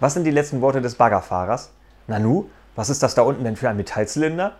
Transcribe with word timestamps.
Was 0.00 0.14
sind 0.14 0.24
die 0.24 0.30
letzten 0.30 0.62
Worte 0.62 0.80
des 0.80 0.94
Baggerfahrers? 0.94 1.72
Nanu, 2.06 2.46
was 2.74 2.88
ist 2.88 3.02
das 3.02 3.14
da 3.14 3.20
unten 3.20 3.44
denn 3.44 3.56
für 3.56 3.68
ein 3.68 3.76
Metallzylinder? 3.76 4.56